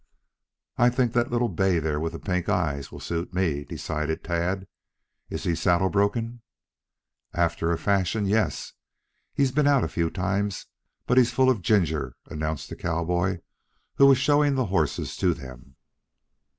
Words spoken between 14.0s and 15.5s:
was showing the horses to